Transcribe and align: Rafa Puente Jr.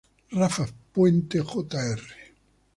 Rafa 0.31 0.65
Puente 0.91 1.37
Jr. 1.41 1.99